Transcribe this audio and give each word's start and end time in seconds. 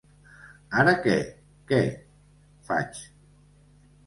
Ara 0.83 0.95
que 1.03 1.13
què? 1.73 1.79
—faig. 2.15 3.05